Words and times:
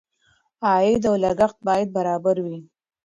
عاید 0.65 1.03
او 1.09 1.15
لګښت 1.23 1.57
باید 1.67 1.87
برابر 1.97 2.35
وي. 2.45 2.57